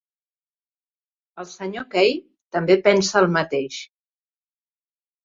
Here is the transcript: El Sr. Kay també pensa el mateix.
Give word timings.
El 1.43 1.47
Sr. 1.49 1.83
Kay 1.95 2.15
també 2.57 2.79
pensa 2.87 3.21
el 3.21 3.29
mateix. 3.37 3.79